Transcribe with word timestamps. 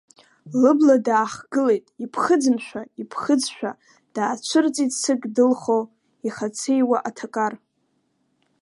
Лыбла 0.61 0.95
даахгылеит, 1.05 1.85
иԥхыӡымшәа, 2.03 2.81
иԥхыӡшәа, 3.01 3.71
даацәырҵит 4.13 4.91
сык 5.01 5.21
дылхо, 5.35 5.79
ихацеиуа 6.27 6.97
аҭакар. 7.09 7.53